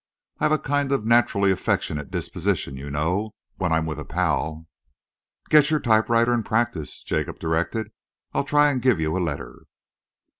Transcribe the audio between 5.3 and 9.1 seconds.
"Get your typewriter and practise," Jacob directed. "I'll try and give